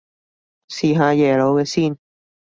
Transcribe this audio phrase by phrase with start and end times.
[0.67, 1.95] 試下耶魯嘅先